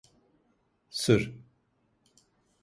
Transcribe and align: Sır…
Sır… 0.89 1.33